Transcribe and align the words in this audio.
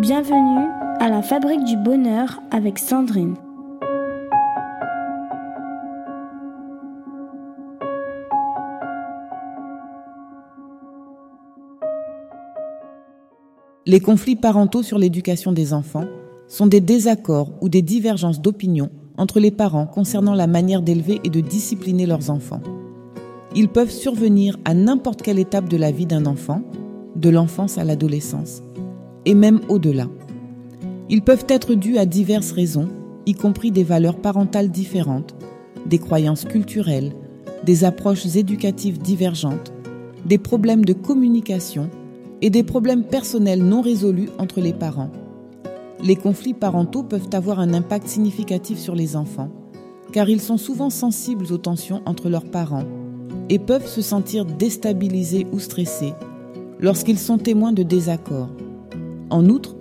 Bienvenue 0.00 0.66
à 0.98 1.10
la 1.10 1.20
Fabrique 1.20 1.62
du 1.64 1.76
Bonheur 1.76 2.40
avec 2.50 2.78
Sandrine. 2.78 3.34
Les 13.84 14.00
conflits 14.00 14.36
parentaux 14.36 14.82
sur 14.82 14.96
l'éducation 14.96 15.52
des 15.52 15.74
enfants 15.74 16.06
sont 16.48 16.66
des 16.66 16.80
désaccords 16.80 17.50
ou 17.60 17.68
des 17.68 17.82
divergences 17.82 18.40
d'opinion 18.40 18.88
entre 19.18 19.38
les 19.38 19.50
parents 19.50 19.86
concernant 19.86 20.34
la 20.34 20.46
manière 20.46 20.80
d'élever 20.80 21.20
et 21.24 21.28
de 21.28 21.40
discipliner 21.40 22.06
leurs 22.06 22.30
enfants. 22.30 22.62
Ils 23.54 23.68
peuvent 23.68 23.90
survenir 23.90 24.56
à 24.64 24.72
n'importe 24.72 25.20
quelle 25.20 25.38
étape 25.38 25.68
de 25.68 25.76
la 25.76 25.90
vie 25.90 26.06
d'un 26.06 26.24
enfant, 26.24 26.62
de 27.16 27.28
l'enfance 27.28 27.76
à 27.76 27.84
l'adolescence, 27.84 28.62
et 29.26 29.34
même 29.34 29.60
au-delà. 29.68 30.06
Ils 31.08 31.22
peuvent 31.22 31.46
être 31.48 31.74
dus 31.74 31.98
à 31.98 32.06
diverses 32.06 32.52
raisons, 32.52 32.88
y 33.26 33.34
compris 33.34 33.70
des 33.70 33.84
valeurs 33.84 34.16
parentales 34.16 34.70
différentes, 34.70 35.34
des 35.86 35.98
croyances 35.98 36.44
culturelles, 36.44 37.12
des 37.64 37.84
approches 37.84 38.36
éducatives 38.36 38.98
divergentes, 38.98 39.72
des 40.24 40.38
problèmes 40.38 40.84
de 40.84 40.92
communication 40.92 41.90
et 42.42 42.50
des 42.50 42.62
problèmes 42.62 43.04
personnels 43.04 43.62
non 43.62 43.80
résolus 43.80 44.28
entre 44.38 44.60
les 44.60 44.72
parents. 44.72 45.10
Les 46.02 46.16
conflits 46.16 46.54
parentaux 46.54 47.02
peuvent 47.02 47.28
avoir 47.32 47.60
un 47.60 47.74
impact 47.74 48.08
significatif 48.08 48.78
sur 48.78 48.94
les 48.94 49.16
enfants, 49.16 49.50
car 50.12 50.28
ils 50.28 50.40
sont 50.40 50.56
souvent 50.56 50.90
sensibles 50.90 51.52
aux 51.52 51.58
tensions 51.58 52.02
entre 52.06 52.28
leurs 52.28 52.50
parents 52.50 52.86
et 53.48 53.58
peuvent 53.58 53.86
se 53.86 54.00
sentir 54.00 54.44
déstabilisés 54.44 55.46
ou 55.52 55.58
stressés 55.58 56.14
lorsqu'ils 56.78 57.18
sont 57.18 57.38
témoins 57.38 57.72
de 57.72 57.82
désaccords. 57.82 58.48
En 59.30 59.48
outre, 59.48 59.76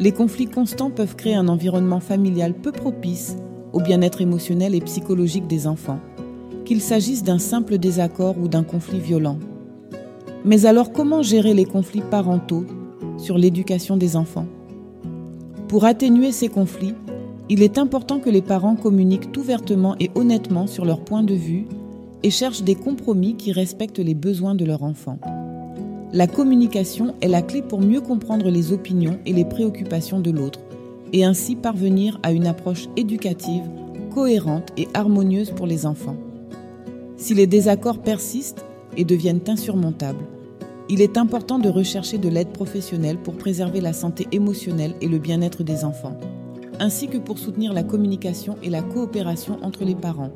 les 0.00 0.12
conflits 0.12 0.46
constants 0.46 0.90
peuvent 0.90 1.14
créer 1.14 1.34
un 1.34 1.48
environnement 1.48 2.00
familial 2.00 2.54
peu 2.54 2.72
propice 2.72 3.36
au 3.72 3.80
bien-être 3.80 4.22
émotionnel 4.22 4.74
et 4.74 4.80
psychologique 4.80 5.46
des 5.46 5.66
enfants, 5.66 6.00
qu'il 6.64 6.80
s'agisse 6.80 7.22
d'un 7.22 7.38
simple 7.38 7.78
désaccord 7.78 8.36
ou 8.42 8.48
d'un 8.48 8.64
conflit 8.64 9.00
violent. 9.00 9.38
Mais 10.44 10.66
alors 10.66 10.92
comment 10.92 11.22
gérer 11.22 11.54
les 11.54 11.64
conflits 11.64 12.02
parentaux 12.02 12.64
sur 13.18 13.36
l'éducation 13.38 13.96
des 13.96 14.16
enfants? 14.16 14.46
Pour 15.68 15.84
atténuer 15.84 16.32
ces 16.32 16.48
conflits, 16.48 16.94
il 17.48 17.62
est 17.62 17.78
important 17.78 18.20
que 18.20 18.30
les 18.30 18.42
parents 18.42 18.76
communiquent 18.76 19.36
ouvertement 19.36 19.96
et 20.00 20.10
honnêtement 20.14 20.66
sur 20.66 20.84
leur 20.84 21.00
point 21.00 21.22
de 21.22 21.34
vue 21.34 21.66
et 22.22 22.30
cherchent 22.30 22.62
des 22.62 22.74
compromis 22.74 23.36
qui 23.36 23.52
respectent 23.52 23.98
les 23.98 24.14
besoins 24.14 24.54
de 24.54 24.64
leur 24.64 24.82
enfant. 24.82 25.18
La 26.14 26.28
communication 26.28 27.16
est 27.20 27.26
la 27.26 27.42
clé 27.42 27.60
pour 27.60 27.80
mieux 27.80 28.00
comprendre 28.00 28.48
les 28.48 28.72
opinions 28.72 29.18
et 29.26 29.32
les 29.32 29.44
préoccupations 29.44 30.20
de 30.20 30.30
l'autre 30.30 30.60
et 31.12 31.24
ainsi 31.24 31.56
parvenir 31.56 32.20
à 32.22 32.30
une 32.30 32.46
approche 32.46 32.86
éducative, 32.96 33.64
cohérente 34.14 34.68
et 34.76 34.86
harmonieuse 34.94 35.50
pour 35.50 35.66
les 35.66 35.86
enfants. 35.86 36.14
Si 37.16 37.34
les 37.34 37.48
désaccords 37.48 37.98
persistent 37.98 38.64
et 38.96 39.04
deviennent 39.04 39.40
insurmontables, 39.48 40.24
il 40.88 41.00
est 41.00 41.18
important 41.18 41.58
de 41.58 41.68
rechercher 41.68 42.18
de 42.18 42.28
l'aide 42.28 42.52
professionnelle 42.52 43.18
pour 43.18 43.34
préserver 43.34 43.80
la 43.80 43.92
santé 43.92 44.28
émotionnelle 44.30 44.94
et 45.00 45.08
le 45.08 45.18
bien-être 45.18 45.64
des 45.64 45.84
enfants, 45.84 46.16
ainsi 46.78 47.08
que 47.08 47.18
pour 47.18 47.38
soutenir 47.38 47.72
la 47.72 47.82
communication 47.82 48.54
et 48.62 48.70
la 48.70 48.82
coopération 48.82 49.58
entre 49.62 49.84
les 49.84 49.96
parents. 49.96 50.30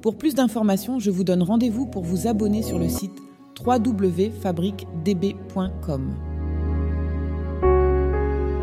Pour 0.00 0.16
plus 0.18 0.34
d'informations, 0.34 0.98
je 0.98 1.12
vous 1.12 1.22
donne 1.22 1.44
rendez-vous 1.44 1.86
pour 1.86 2.02
vous 2.02 2.26
abonner 2.26 2.62
sur 2.62 2.80
le 2.80 2.88
site 2.88 3.22
www.fabriquedb.com. 3.64 6.14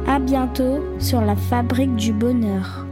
À 0.07 0.19
bientôt 0.19 0.83
sur 0.99 1.21
la 1.21 1.35
Fabrique 1.35 1.95
du 1.95 2.13
Bonheur. 2.13 2.85